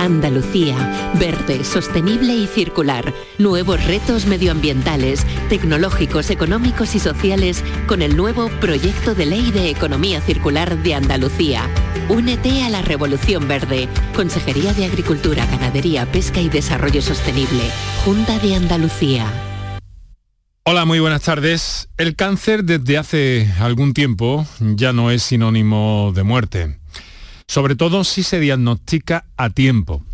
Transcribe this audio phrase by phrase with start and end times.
[0.00, 3.12] Andalucía, verde, sostenible y circular.
[3.36, 10.22] Nuevos retos medioambientales, tecnológicos, económicos y sociales con el nuevo Proyecto de Ley de Economía
[10.22, 11.68] Circular de Andalucía.
[12.08, 13.90] Únete a la Revolución Verde.
[14.16, 17.62] Consejería de Agricultura, Ganadería, Pesca y Desarrollo Sostenible.
[18.02, 19.26] Junta de Andalucía.
[20.64, 21.90] Hola, muy buenas tardes.
[21.98, 26.79] El cáncer desde hace algún tiempo ya no es sinónimo de muerte
[27.50, 30.04] sobre todo si se diagnostica a tiempo.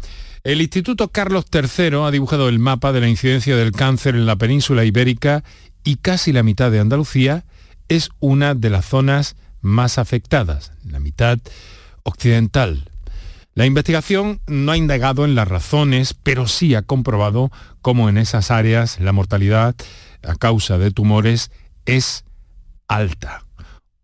[0.43, 4.37] El Instituto Carlos III ha dibujado el mapa de la incidencia del cáncer en la
[4.37, 5.45] península ibérica
[5.85, 7.45] y casi la mitad de Andalucía
[7.89, 11.39] es una de las zonas más afectadas, la mitad
[12.05, 12.89] occidental.
[13.53, 17.53] La investigación no ha indagado en las razones, pero sí ha comprobado
[17.83, 19.77] cómo en esas áreas la mortalidad
[20.23, 21.51] a causa de tumores
[21.85, 22.25] es
[22.89, 23.46] alta.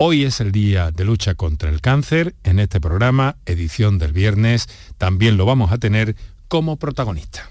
[0.04, 2.34] Hoy es el día de lucha contra el cáncer.
[2.42, 4.68] En este programa, edición del viernes,
[4.98, 6.16] también lo vamos a tener
[6.48, 7.48] como protagonista.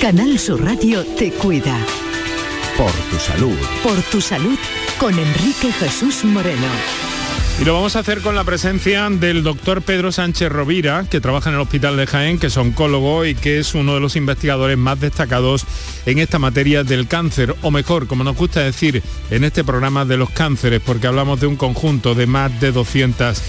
[0.00, 1.76] Canal Sur Radio te cuida.
[2.78, 3.58] Por tu salud.
[3.82, 4.56] Por tu salud
[5.00, 6.68] con Enrique Jesús Moreno.
[7.60, 11.48] Y lo vamos a hacer con la presencia del doctor Pedro Sánchez Rovira, que trabaja
[11.48, 14.76] en el Hospital de Jaén, que es oncólogo y que es uno de los investigadores
[14.76, 15.64] más destacados
[16.06, 20.16] en esta materia del cáncer, o mejor, como nos gusta decir en este programa de
[20.16, 23.40] los cánceres, porque hablamos de un conjunto de más de 200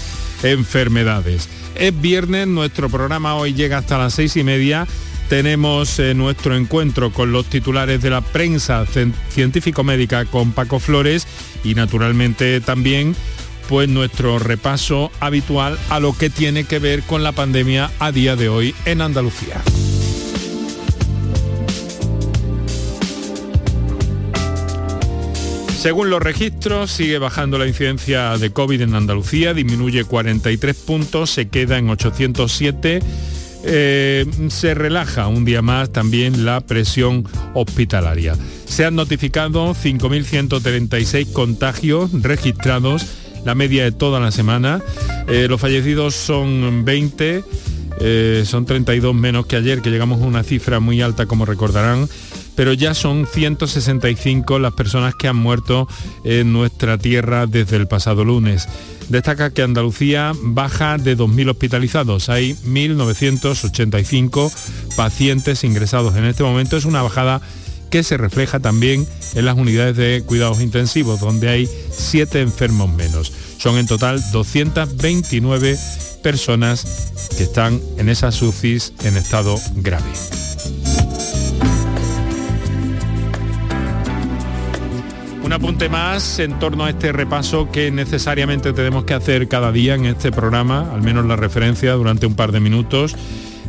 [0.44, 1.48] enfermedades.
[1.74, 4.86] Es viernes, nuestro programa hoy llega hasta las seis y media
[5.28, 8.84] tenemos eh, nuestro encuentro con los titulares de la prensa
[9.30, 11.26] científico-médica con Paco Flores
[11.64, 13.16] y naturalmente también
[13.68, 18.36] pues nuestro repaso habitual a lo que tiene que ver con la pandemia a día
[18.36, 19.62] de hoy en Andalucía.
[25.84, 31.48] Según los registros, sigue bajando la incidencia de COVID en Andalucía, disminuye 43 puntos, se
[31.48, 33.00] queda en 807.
[33.66, 38.34] Eh, se relaja un día más también la presión hospitalaria.
[38.64, 43.04] Se han notificado 5.136 contagios registrados
[43.44, 44.82] la media de toda la semana.
[45.28, 47.44] Eh, los fallecidos son 20,
[48.00, 52.08] eh, son 32 menos que ayer, que llegamos a una cifra muy alta, como recordarán
[52.54, 55.88] pero ya son 165 las personas que han muerto
[56.24, 58.68] en nuestra tierra desde el pasado lunes.
[59.08, 62.28] Destaca que Andalucía baja de 2.000 hospitalizados.
[62.28, 64.52] Hay 1.985
[64.96, 66.76] pacientes ingresados en este momento.
[66.76, 67.42] Es una bajada
[67.94, 69.06] que se refleja también
[69.36, 73.32] en las unidades de cuidados intensivos, donde hay 7 enfermos menos.
[73.56, 75.78] Son en total 229
[76.20, 80.10] personas que están en esas UCIs en estado grave.
[85.44, 89.94] Un apunte más en torno a este repaso que necesariamente tenemos que hacer cada día
[89.94, 93.14] en este programa, al menos la referencia durante un par de minutos.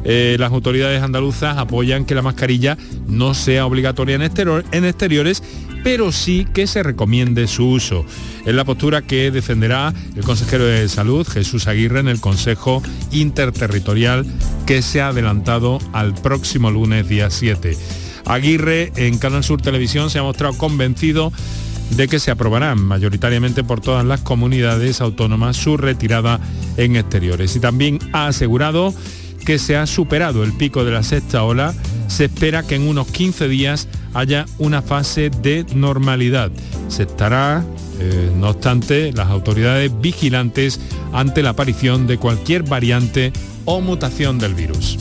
[0.06, 5.44] Eh, las autoridades andaluzas apoyan que la mascarilla no sea obligatoria en, en exteriores,
[5.84, 8.06] pero sí que se recomiende su uso.
[8.46, 12.82] Es la postura que defenderá el consejero de Salud, Jesús Aguirre, en el Consejo
[13.12, 14.26] Interterritorial
[14.66, 17.76] que se ha adelantado al próximo lunes día 7.
[18.26, 21.32] Aguirre en Canal Sur Televisión se ha mostrado convencido
[21.92, 26.40] de que se aprobarán mayoritariamente por todas las comunidades autónomas su retirada
[26.78, 27.56] en exteriores.
[27.56, 28.94] Y también ha asegurado
[29.46, 31.74] que se ha superado el pico de la sexta ola.
[32.08, 36.52] Se espera que en unos 15 días haya una fase de normalidad.
[36.88, 37.64] Se estará,
[38.00, 40.80] eh, no obstante, las autoridades vigilantes
[41.14, 43.32] ante la aparición de cualquier variante
[43.66, 44.98] o mutación del virus.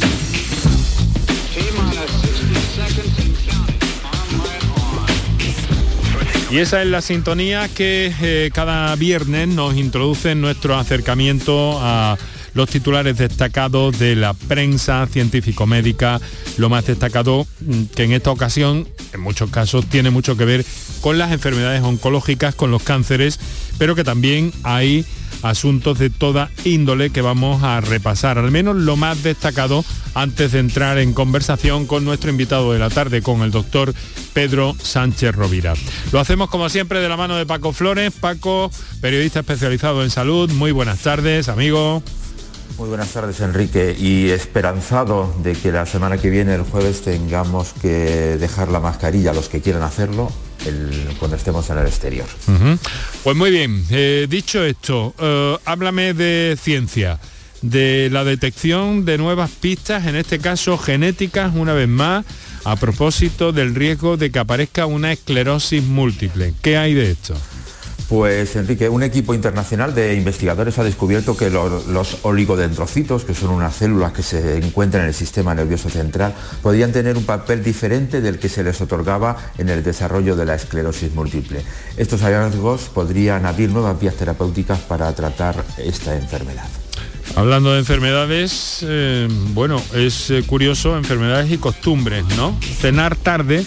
[6.50, 12.16] Y esa es la sintonía que eh, cada viernes nos introduce en nuestro acercamiento a
[12.54, 16.20] los titulares destacados de la prensa científico-médica,
[16.56, 20.64] lo más destacado mm, que en esta ocasión, en muchos casos, tiene mucho que ver
[21.00, 23.38] con las enfermedades oncológicas, con los cánceres,
[23.78, 25.04] pero que también hay
[25.42, 29.84] asuntos de toda índole que vamos a repasar, al menos lo más destacado
[30.14, 33.92] antes de entrar en conversación con nuestro invitado de la tarde, con el doctor
[34.32, 35.74] Pedro Sánchez Rovira.
[36.12, 38.12] Lo hacemos como siempre de la mano de Paco Flores.
[38.18, 38.70] Paco,
[39.00, 42.02] periodista especializado en salud, muy buenas tardes, amigo.
[42.76, 47.72] Muy buenas tardes, Enrique, y esperanzado de que la semana que viene, el jueves, tengamos
[47.80, 50.32] que dejar la mascarilla a los que quieran hacerlo
[51.20, 52.26] cuando estemos en el exterior.
[53.22, 57.20] Pues muy bien, eh, dicho esto, eh, háblame de ciencia,
[57.62, 62.24] de la detección de nuevas pistas, en este caso genéticas, una vez más,
[62.64, 66.54] a propósito del riesgo de que aparezca una esclerosis múltiple.
[66.60, 67.34] ¿Qué hay de esto?
[68.08, 73.76] Pues Enrique, un equipo internacional de investigadores ha descubierto que los, oligodendrocitos, que son unas
[73.76, 78.38] células que se encuentran en el sistema nervioso central, podrían tener un papel diferente del
[78.38, 81.62] que se les otorgaba en el desarrollo de la esclerosis múltiple.
[81.96, 86.66] Estos hallazgos podrían abrir nuevas vías terapéuticas para tratar esta enfermedad.
[87.36, 92.56] Hablando de enfermedades, eh, bueno, es eh, curioso, enfermedades y costumbres, ¿no?
[92.80, 93.66] Cenar tarde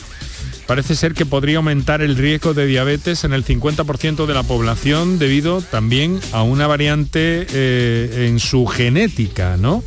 [0.67, 5.17] parece ser que podría aumentar el riesgo de diabetes en el 50% de la población
[5.17, 9.83] debido también a una variante eh, en su genética, ¿no?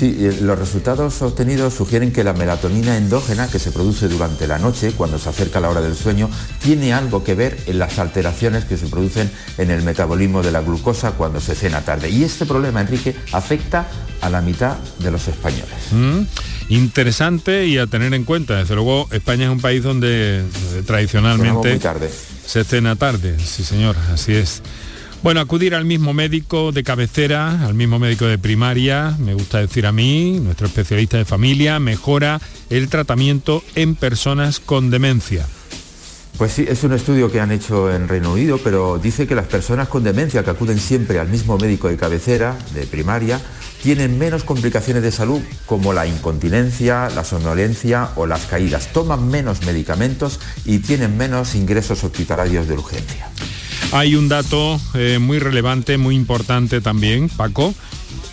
[0.00, 4.92] Sí, los resultados obtenidos sugieren que la melatonina endógena que se produce durante la noche,
[4.92, 6.30] cuando se acerca la hora del sueño,
[6.62, 10.62] tiene algo que ver en las alteraciones que se producen en el metabolismo de la
[10.62, 12.08] glucosa cuando se cena tarde.
[12.08, 13.88] Y este problema, Enrique, afecta
[14.22, 15.92] a la mitad de los españoles.
[15.92, 16.20] Mm
[16.70, 18.58] interesante y a tener en cuenta.
[18.58, 20.42] Desde luego, España es un país donde
[20.86, 21.78] tradicionalmente
[22.46, 23.36] se cena tarde.
[23.44, 24.62] Sí, señor, así es.
[25.22, 29.84] Bueno, acudir al mismo médico de cabecera, al mismo médico de primaria, me gusta decir
[29.86, 32.40] a mí, nuestro especialista de familia, mejora
[32.70, 35.46] el tratamiento en personas con demencia.
[36.38, 39.44] Pues sí, es un estudio que han hecho en Reino Unido, pero dice que las
[39.44, 43.38] personas con demencia que acuden siempre al mismo médico de cabecera, de primaria,
[43.82, 48.90] tienen menos complicaciones de salud como la incontinencia, la somnolencia o las caídas.
[48.94, 53.28] Toman menos medicamentos y tienen menos ingresos hospitalarios de urgencia.
[53.92, 57.74] Hay un dato eh, muy relevante, muy importante también, Paco,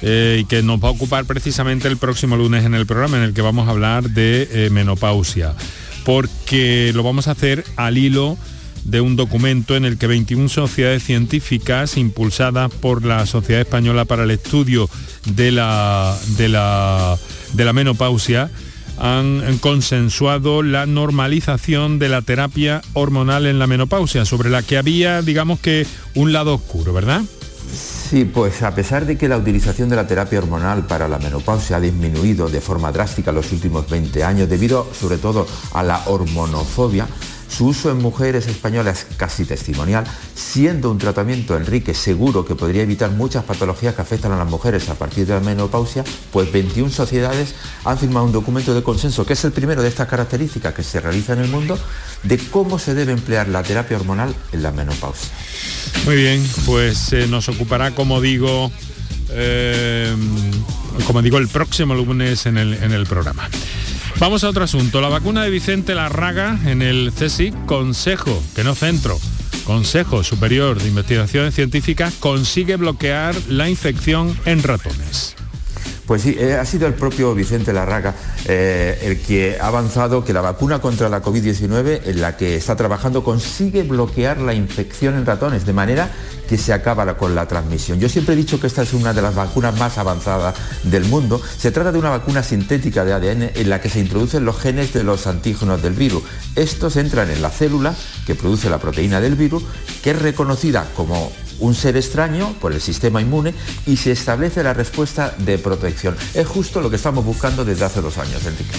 [0.04, 3.33] eh, que nos va a ocupar precisamente el próximo lunes en el programa en el
[3.33, 5.56] que vamos a hablar de eh, menopausia,
[6.06, 8.38] porque lo vamos a hacer al hilo
[8.83, 14.25] de un documento en el que 21 sociedades científicas impulsadas por la Sociedad Española para
[14.25, 14.88] el Estudio
[15.25, 17.18] de la, de la,
[17.54, 18.51] de la Menopausia
[18.97, 25.21] han consensuado la normalización de la terapia hormonal en la menopausia, sobre la que había,
[25.21, 25.85] digamos que,
[26.16, 27.21] un lado oscuro, ¿verdad?
[28.09, 31.75] Sí, pues a pesar de que la utilización de la terapia hormonal para la menopausia
[31.75, 36.04] ha disminuido de forma drástica en los últimos 20 años, debido sobre todo a la
[36.06, 37.07] hormonofobia,
[37.49, 42.83] su uso en mujeres españolas es casi testimonial, siendo un tratamiento, Enrique, seguro que podría
[42.83, 46.92] evitar muchas patologías que afectan a las mujeres a partir de la menopausia, pues 21
[46.92, 50.83] sociedades han firmado un documento de consenso, que es el primero de estas características que
[50.83, 51.80] se realiza en el mundo,
[52.23, 55.30] de cómo se debe emplear la terapia hormonal en la menopausia.
[56.06, 58.71] Muy bien, pues eh, nos ocupará, como digo,
[59.30, 60.16] eh,
[61.06, 63.49] como digo, el próximo lunes en el, en el programa.
[64.19, 65.00] Vamos a otro asunto.
[65.00, 69.19] La vacuna de Vicente Larraga en el CSIC, Consejo, que no centro,
[69.64, 75.36] Consejo Superior de Investigaciones Científicas, consigue bloquear la infección en ratones.
[76.07, 80.31] Pues sí, eh, ha sido el propio Vicente Larraga eh, el que ha avanzado que
[80.31, 85.26] la vacuna contra la COVID-19 en la que está trabajando consigue bloquear la infección en
[85.26, 86.09] ratones, de manera
[86.47, 87.99] que se acaba con la transmisión.
[87.99, 91.42] Yo siempre he dicho que esta es una de las vacunas más avanzadas del mundo.
[91.57, 94.94] Se trata de una vacuna sintética de ADN en la que se introducen los genes
[94.94, 96.23] de los antígenos del virus.
[96.56, 97.94] Estos entran en la célula
[98.26, 99.64] que produce la proteína del virus,
[100.02, 103.54] que es reconocida como un ser extraño por el sistema inmune
[103.85, 106.16] y se establece la respuesta de protección.
[106.33, 108.78] Es justo lo que estamos buscando desde hace dos años, Enrique.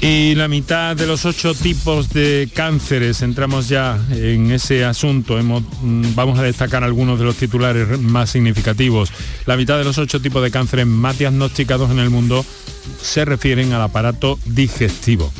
[0.00, 6.14] Y la mitad de los ocho tipos de cánceres, entramos ya en ese asunto, mm,
[6.14, 9.10] vamos a destacar algunos de los titulares más significativos.
[9.46, 12.44] La mitad de los ocho tipos de cánceres más diagnosticados en el mundo
[13.00, 15.32] se refieren al aparato digestivo.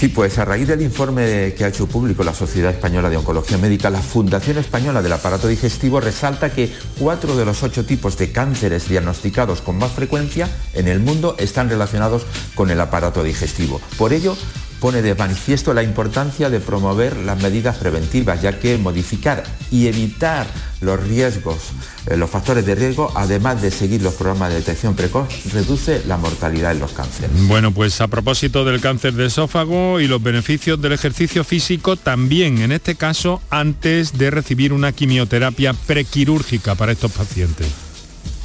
[0.00, 3.58] Sí, pues a raíz del informe que ha hecho público la Sociedad Española de Oncología
[3.58, 8.32] Médica, la Fundación Española del Aparato Digestivo resalta que cuatro de los ocho tipos de
[8.32, 13.78] cánceres diagnosticados con más frecuencia en el mundo están relacionados con el aparato digestivo.
[13.98, 14.38] Por ello,
[14.80, 20.46] pone de manifiesto la importancia de promover las medidas preventivas, ya que modificar y evitar
[20.80, 21.58] los riesgos,
[22.06, 26.16] eh, los factores de riesgo, además de seguir los programas de detección precoz, reduce la
[26.16, 27.30] mortalidad en los cánceres.
[27.46, 32.62] Bueno, pues a propósito del cáncer de esófago y los beneficios del ejercicio físico, también
[32.62, 37.89] en este caso antes de recibir una quimioterapia prequirúrgica para estos pacientes.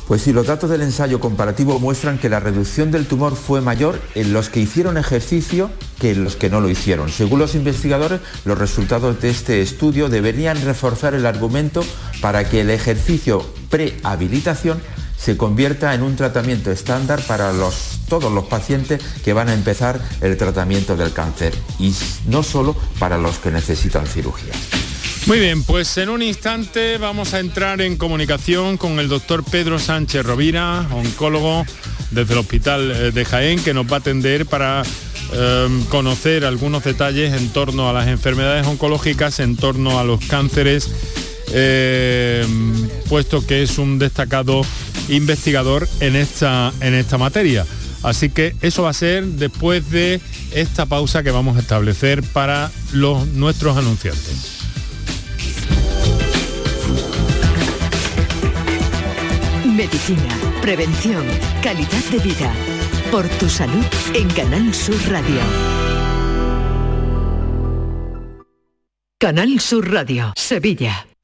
[0.08, 4.00] Pues sí, los datos del ensayo comparativo muestran que la reducción del tumor fue mayor
[4.14, 7.10] en los que hicieron ejercicio que en los que no lo hicieron.
[7.10, 11.84] Según los investigadores, los resultados de este estudio deberían reforzar el argumento
[12.22, 14.80] para que el ejercicio prehabilitación
[15.18, 17.52] se convierta en un tratamiento estándar para
[18.08, 21.96] todos los pacientes que van a empezar el tratamiento del cáncer y
[22.28, 24.54] no solo para los que necesitan cirugía.
[25.28, 29.80] Muy bien, pues en un instante vamos a entrar en comunicación con el doctor Pedro
[29.80, 31.66] Sánchez Rovira, oncólogo
[32.12, 34.84] desde el Hospital eh, de Jaén, que nos va a atender para
[35.34, 40.92] em, conocer algunos detalles en torno a las enfermedades oncológicas, en torno a los cánceres,
[41.52, 44.62] em, puesto que es un destacado
[45.10, 47.66] investigador en esta, en esta materia.
[48.04, 50.22] Así que eso va a ser después de
[50.54, 54.55] esta pausa que vamos a establecer para los, nuestros anunciantes.
[59.86, 61.24] Medicina, prevención,
[61.62, 62.52] calidad de vida.
[63.12, 65.40] Por tu salud en Canal Sur Radio.
[69.20, 71.06] Canal Sur Radio, Sevilla.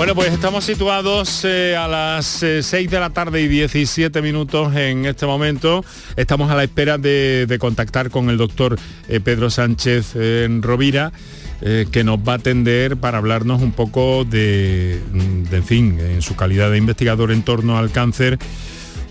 [0.00, 4.74] Bueno, pues estamos situados eh, a las 6 eh, de la tarde y 17 minutos
[4.74, 5.84] en este momento.
[6.16, 8.78] Estamos a la espera de, contactar con el doctor
[9.10, 11.12] eh, Pedro Sánchez en Rovira.
[11.60, 16.34] que nos va a atender para hablarnos un poco de, mm, en fin, en su
[16.34, 18.38] calidad de investigador en torno al cáncer,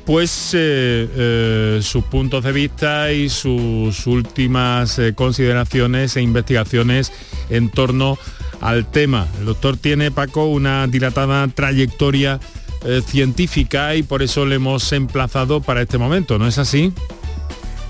[0.08, 7.12] pues sus puntos de vista y sus últimas consideraciones e investigaciones
[7.52, 8.18] en torno
[8.62, 9.28] al tema.
[9.40, 12.40] El doctor tiene, Paco, una dilatada trayectoria
[12.86, 16.94] eh, científica y por eso le hemos emplazado para este momento, ¿no es así?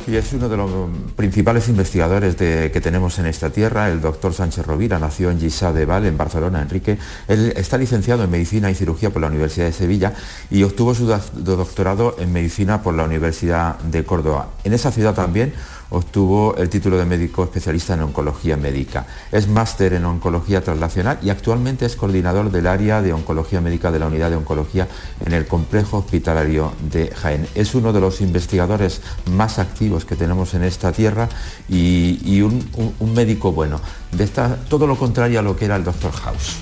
[0.05, 0.71] Sí, es uno de los
[1.15, 5.85] principales investigadores que tenemos en esta tierra, el doctor Sánchez Rovira, nació en Gisa de
[5.85, 6.97] Val, en Barcelona, Enrique.
[7.27, 10.13] Él está licenciado en Medicina y Cirugía por la Universidad de Sevilla
[10.49, 14.49] y obtuvo su doctorado en Medicina por la Universidad de Córdoba.
[14.63, 15.53] En esa ciudad también
[15.91, 19.08] obtuvo el título de médico especialista en oncología médica.
[19.31, 24.00] Es máster en oncología translacional y actualmente es coordinador del área de oncología médica de
[24.00, 24.88] la unidad de oncología
[25.25, 27.48] en el complejo hospitalario de Jaén.
[27.55, 31.29] Es uno de los investigadores más activos que tenemos en esta tierra
[31.67, 32.69] y, un,
[33.13, 33.81] médico bueno.
[34.12, 36.58] De esta, todo lo contrario a lo que era el doctor House.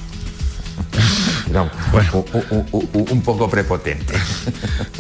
[3.12, 4.14] un poco prepotente.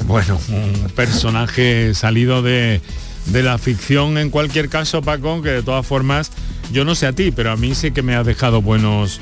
[0.05, 2.81] Bueno, un personaje salido de,
[3.31, 6.31] de la ficción en cualquier caso, Paco, que de todas formas,
[6.71, 9.19] yo no sé a ti, pero a mí sí que me ha dejado buenos,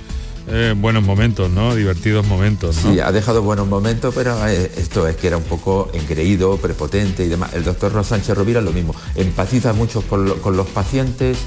[0.47, 1.75] eh, buenos momentos, ¿no?
[1.75, 5.89] Divertidos momentos, Sí, ha dejado buenos momentos, pero eh, esto es que era un poco
[5.93, 7.53] engreído, prepotente y demás.
[7.53, 11.39] El doctor Sánchez Rovira lo mismo, empatiza mucho con, los pacientes.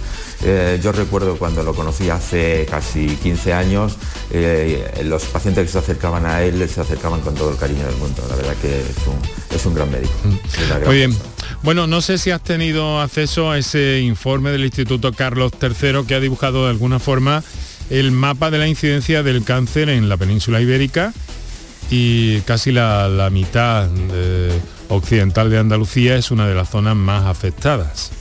[0.43, 3.97] Eh, yo recuerdo cuando lo conocí hace casi 15 años,
[5.05, 8.23] los pacientes que se acercaban a él se acercaban con todo el cariño del mundo.
[8.29, 8.81] La verdad que
[9.55, 10.13] es un, gran médico.
[10.25, 10.87] Mm.
[10.87, 11.38] Muy bien.
[11.63, 16.15] Bueno, no sé si has tenido acceso a ese informe del Instituto Carlos III que
[16.15, 17.43] ha dibujado de alguna forma
[17.91, 21.13] el mapa de la incidencia del cáncer en la península ibérica
[21.91, 23.89] y casi la, mitad
[24.89, 28.13] occidental de Andalucía es una de las zonas más afectadas.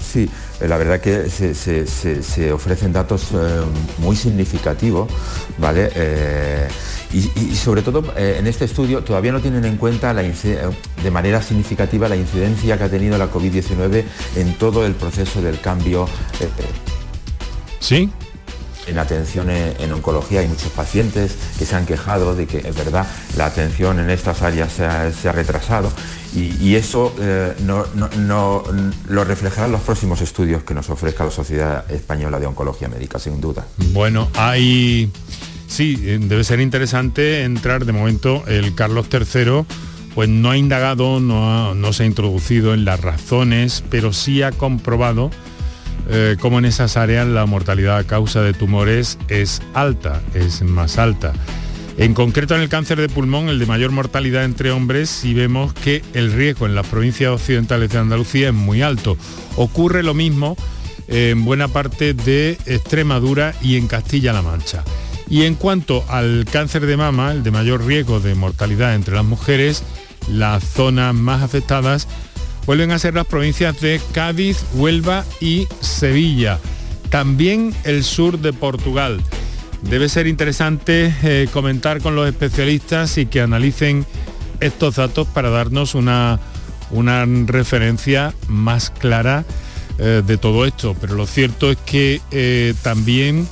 [0.00, 0.28] Sí,
[0.60, 3.60] eh, la verdad que se, ofrecen datos eh,
[3.98, 5.10] muy significativos,
[5.58, 5.90] ¿vale?
[5.94, 6.68] Eh,
[7.12, 12.16] y, sobre todo en este estudio todavía no tienen en cuenta de manera significativa la
[12.16, 14.04] incidencia que ha tenido la COVID-19
[14.36, 16.06] en todo el proceso del cambio
[17.80, 18.10] ¿Sí?
[18.86, 23.06] En atención en, oncología hay muchos pacientes que se han quejado de que es verdad
[23.36, 25.90] la atención en estas áreas se ha, retrasado
[26.34, 27.84] y, eso eh, no,
[29.08, 33.40] lo reflejarán los próximos estudios que nos ofrezca la Sociedad Española de Oncología Médica, sin
[33.40, 33.66] duda.
[33.92, 35.10] Bueno, hay...
[35.70, 39.64] Sí, eh, debe ser interesante entrar de momento el Carlos III
[40.16, 45.30] pues no ha indagado, no, se ha introducido en las razones, pero sí ha comprobado
[46.08, 50.98] eh, como en esas áreas la mortalidad a causa de tumores es alta, es más
[50.98, 51.32] alta.
[51.98, 55.72] En concreto en el cáncer de pulmón, el de mayor mortalidad entre hombres, si vemos
[55.72, 59.16] que el riesgo en las provincias occidentales de Andalucía es muy alto.
[59.54, 60.56] Ocurre lo mismo
[61.06, 64.82] en buena parte de Extremadura y en Castilla-La Mancha.
[65.30, 69.24] Y en cuanto al cáncer de mama, el de mayor riesgo de mortalidad entre las
[69.24, 69.84] mujeres,
[70.28, 72.08] las zonas más afectadas
[72.66, 76.58] vuelven a ser las provincias de Cádiz, Huelva y Sevilla.
[77.10, 79.20] También el sur de Portugal.
[79.82, 84.04] Debe ser interesante eh, comentar con los especialistas y que analicen
[84.58, 86.38] estos datos para darnos una,
[86.90, 89.44] una referencia más clara
[89.98, 90.94] eh, de todo esto.
[91.00, 93.48] Pero lo cierto es que eh, también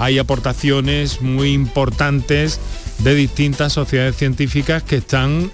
[0.00, 2.58] hay aportaciones muy importantes
[2.98, 5.50] de distintas sociedades científicas que están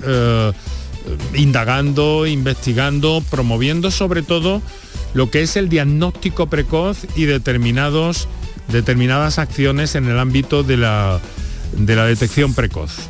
[1.35, 4.63] indagando, investigando, promoviendo sobre todo
[5.15, 8.29] lo que es el diagnóstico precoz y determinados,
[8.69, 11.21] determinadas acciones en el ámbito de la,
[11.77, 13.09] de la detección precoz.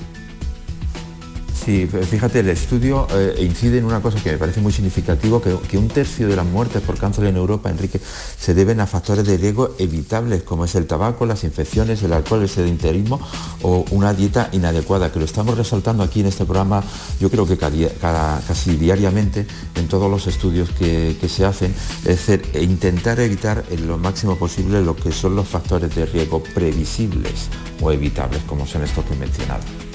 [1.66, 5.76] Sí, fíjate, el estudio eh, incide en una cosa que me parece muy significativo, que,
[5.76, 8.00] un tercio de las muertes por cáncer en Europa, Enrique,
[8.38, 12.42] se deben a factores de riesgo evitables, como es el tabaco, las infecciones, el alcohol,
[12.42, 13.18] el sedentarismo
[13.62, 16.84] o una dieta inadecuada, que lo estamos resaltando aquí en este programa,
[17.18, 21.74] yo creo que casi diariamente en todos los estudios que, se hacen,
[22.04, 26.44] es decir, intentar evitar en lo máximo posible lo que son los factores de riesgo
[26.54, 27.48] previsibles
[27.82, 29.85] o evitables, como son estos que he mencionado.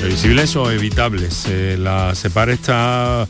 [0.00, 1.46] Previsibles o evitables.
[1.48, 3.26] Eh, la SEPAR está,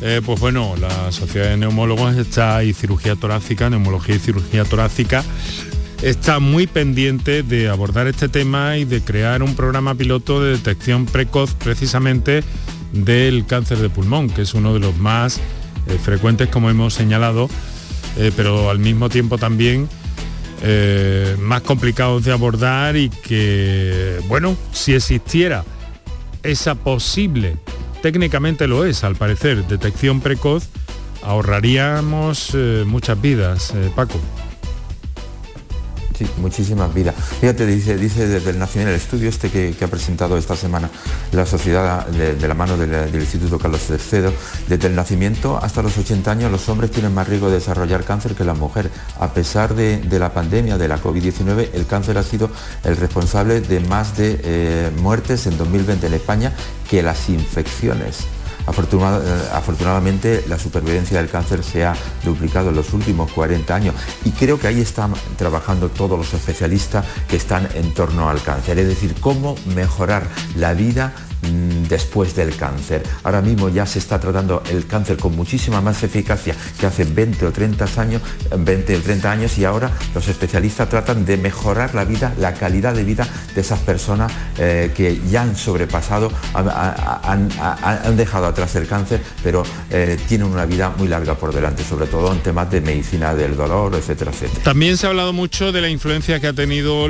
[0.00, 5.24] eh, pues bueno, la Sociedad de Neumólogos está y cirugía torácica, neumología y cirugía torácica,
[6.00, 11.06] está muy pendiente de abordar este tema y de crear un programa piloto de detección
[11.06, 12.44] precoz precisamente
[12.92, 17.48] del cáncer de pulmón, que es uno de los más eh, frecuentes como hemos señalado,
[18.36, 19.88] pero al mismo tiempo también
[21.40, 25.64] más complicados de abordar y que, bueno, si existiera
[26.42, 27.56] esa posible,
[28.02, 30.68] técnicamente lo es al parecer, detección precoz,
[31.22, 34.18] ahorraríamos eh, muchas vidas, eh, Paco
[36.38, 37.14] muchísimas vidas.
[37.40, 40.90] Fíjate, dice, dice desde el Nacional, el estudio este que, ha presentado esta semana
[41.32, 44.30] la sociedad de, la mano del, Instituto Carlos III,
[44.68, 48.34] desde el nacimiento hasta los 80 años los hombres tienen más riesgo de desarrollar cáncer
[48.34, 48.92] que las mujeres.
[49.18, 52.50] A pesar de, la pandemia, de la COVID-19, el cáncer ha sido
[52.84, 56.52] el responsable de más de eh, muertes en 2020 en España
[56.88, 58.26] que las infecciones.
[58.68, 61.94] Eh, afortunadamente la supervivencia del cáncer se ha
[62.24, 63.94] duplicado en los últimos 40 años
[64.24, 68.78] y creo que ahí están trabajando todos los especialistas que están en torno al cáncer,
[68.78, 73.02] es decir, cómo mejorar la vida después del cáncer.
[73.22, 77.46] Ahora mismo ya se está tratando el cáncer con muchísima más eficacia que hace 20
[77.46, 78.22] o 30 años,
[78.56, 82.94] 20 o 30 años y ahora los especialistas tratan de mejorar la vida, la calidad
[82.94, 89.22] de vida de esas personas eh, que ya han sobrepasado, han, dejado atrás el cáncer,
[89.42, 93.34] pero eh, tienen una vida muy larga por delante, sobre todo en temas de medicina
[93.34, 94.62] del dolor, etcétera, etcétera.
[94.64, 97.08] También se ha hablado mucho de la influencia que ha tenido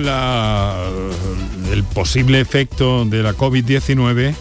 [1.71, 4.35] el posible efecto de la COVID-19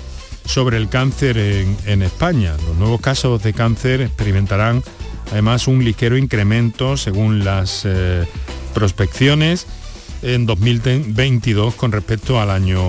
[0.46, 2.54] sobre el cáncer en, España.
[2.68, 4.84] Los nuevos casos de cáncer experimentarán
[5.32, 8.26] además un ligero incremento según las eh,
[8.74, 9.68] prospecciones
[10.22, 12.82] en 2022 con respecto al año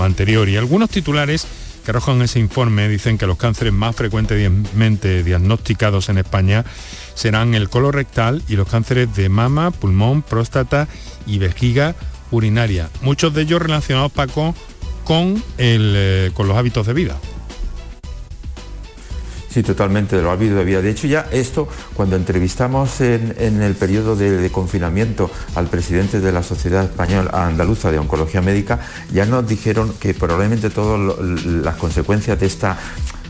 [0.00, 0.48] anterior.
[0.48, 1.46] Y algunos titulares
[1.84, 6.64] que arrojan ese informe dicen que los cánceres más frecuentemente diagnosticados en España
[7.14, 10.88] serán el colorectal y los cánceres de mama, pulmón, próstata
[11.26, 11.94] y vejiga
[12.34, 12.90] urinaria.
[13.02, 14.54] Muchos de ellos relacionados, Paco,
[15.04, 17.16] con, el, eh, con los hábitos de vida.
[19.54, 20.82] Sí, totalmente, lo ha habido de vida.
[20.82, 26.42] De hecho, ya esto, cuando entrevistamos en, el periodo de, confinamiento al presidente de la
[26.42, 28.80] Sociedad Española Andaluza de Oncología Médica,
[29.12, 32.76] ya nos dijeron que probablemente todas las consecuencias de esta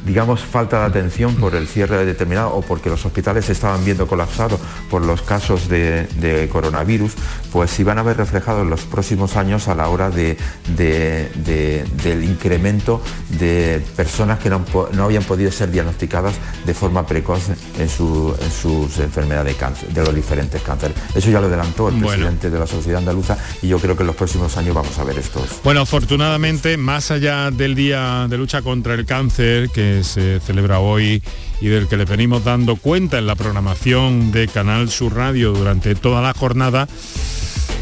[0.05, 4.07] digamos, falta de atención por el cierre determinado o porque los hospitales se estaban viendo
[4.07, 7.13] colapsados por los casos de, coronavirus,
[7.53, 10.37] pues si van a ver reflejados en los próximos años a la hora de,
[10.77, 14.65] del incremento de personas que no,
[15.03, 20.61] habían podido ser diagnosticadas de forma precoz en, sus enfermedades de cáncer, de los diferentes
[20.63, 20.97] cánceres.
[21.15, 24.09] Eso ya lo adelantó el presidente de la Sociedad Andaluza y yo creo que en
[24.09, 25.61] los próximos años vamos a ver estos.
[25.63, 31.23] Bueno, afortunadamente, más allá del Día de Lucha contra el Cáncer, que se celebra hoy
[31.61, 35.95] y del que le venimos dando cuenta en la programación de Canal Sur Radio durante
[35.95, 36.89] toda la jornada,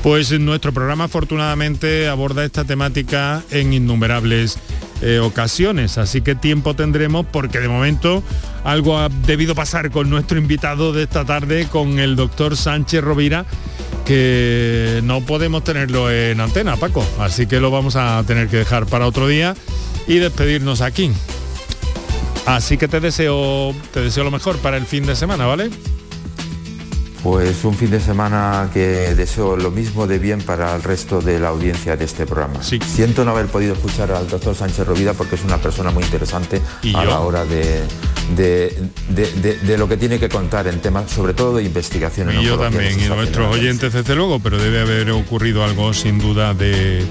[0.02, 4.58] pues nuestro programa afortunadamente aborda esta temática en innumerables
[5.00, 8.22] eh, ocasiones, así que tiempo tendremos porque de momento
[8.62, 13.44] algo ha debido pasar con nuestro invitado de esta tarde, con el doctor Sánchez Rovira,
[14.04, 18.86] que no podemos tenerlo en antena, Paco, así que lo vamos a tener que dejar
[18.86, 19.56] para otro día
[20.06, 21.10] y despedirnos aquí.
[22.46, 25.70] Así que te deseo, te deseo lo mejor para el fin de semana, ¿vale?
[27.22, 31.38] Pues un fin de semana que deseo lo mismo de bien para el resto de
[31.38, 32.60] la audiencia de este programa.
[32.64, 36.60] Siento no haber podido escuchar al doctor Sánchez Rovida porque es una persona muy interesante
[36.94, 37.80] a la hora de,
[38.34, 42.30] de, lo que tiene que contar en temas, sobre todo de investigación.
[42.30, 46.18] En y yo también, y nuestros oyentes desde luego, pero debe haber ocurrido algo sin
[46.18, 47.06] duda de,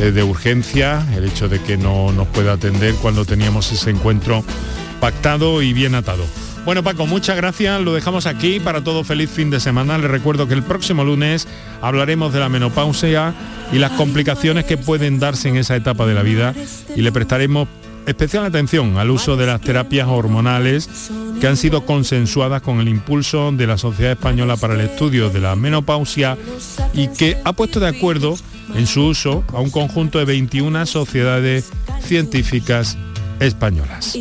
[0.00, 4.44] de urgencia, el hecho de que no nos pueda atender cuando teníamos ese encuentro
[5.00, 6.24] pactado y bien atado.
[6.64, 9.98] Bueno Paco, muchas gracias, lo dejamos aquí para todo feliz fin de semana.
[9.98, 11.48] Les recuerdo que el próximo lunes
[11.80, 13.34] hablaremos de la menopausia
[13.72, 16.54] y las complicaciones que pueden darse en esa etapa de la vida
[16.94, 17.66] y le prestaremos
[18.06, 23.50] especial atención al uso de las terapias hormonales que han sido consensuadas con el impulso
[23.50, 26.38] de la Sociedad Española para el Estudio de la Menopausia
[26.94, 28.36] y que ha puesto de acuerdo
[28.74, 31.70] en su uso a un conjunto de 21 sociedades
[32.02, 32.96] científicas
[33.40, 34.14] españolas.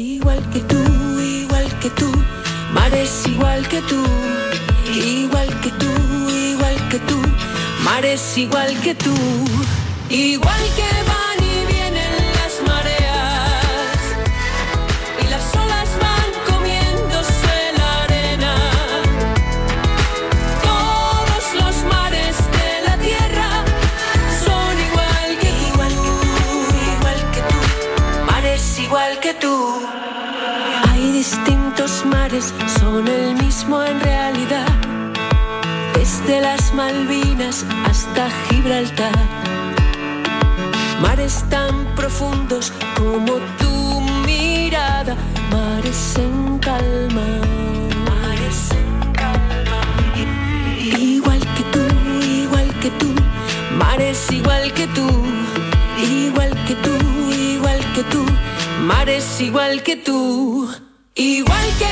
[36.81, 39.13] Malvinas hasta Gibraltar.
[40.99, 45.15] Mares tan profundos como tu mirada.
[45.51, 47.27] Mares en calma.
[48.09, 49.79] Mares en calma.
[50.79, 51.83] Igual que tú,
[52.41, 53.09] igual que tú.
[53.77, 55.07] Mares igual que tú.
[55.99, 56.95] Igual que tú,
[57.53, 58.25] igual que tú.
[58.89, 60.67] Mares igual que tú.
[61.13, 61.91] Igual que